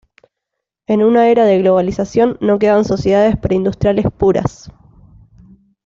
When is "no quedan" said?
2.41-2.85